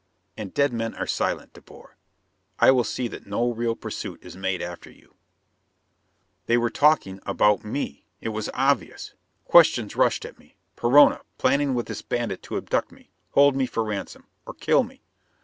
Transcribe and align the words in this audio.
And 0.35 0.51
dead 0.51 0.73
men 0.73 0.95
are 0.95 1.05
silent 1.05 1.49
men, 1.49 1.51
De 1.53 1.61
Boer. 1.61 1.95
I 2.57 2.71
will 2.71 2.83
see 2.83 3.07
that 3.09 3.27
no 3.27 3.51
real 3.51 3.75
pursuit 3.75 4.19
is 4.25 4.35
made 4.35 4.59
after 4.59 4.89
you." 4.89 5.13
They 6.47 6.57
were 6.57 6.71
talking 6.71 7.19
about 7.23 7.63
me! 7.63 8.03
It 8.19 8.29
was 8.29 8.49
obvious. 8.55 9.13
Questions 9.45 9.95
rushed 9.95 10.25
at 10.25 10.39
me. 10.39 10.55
Perona, 10.75 11.21
planning 11.37 11.75
with 11.75 11.85
this 11.85 12.01
bandit 12.01 12.41
to 12.41 12.57
abduct 12.57 12.91
me. 12.91 13.11
Hold 13.33 13.55
me 13.55 13.67
for 13.67 13.83
ransom. 13.83 14.25
Or 14.47 14.55
kill 14.55 14.81
me! 14.81 15.03